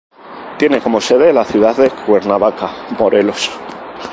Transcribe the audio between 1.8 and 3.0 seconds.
Cuernavaca,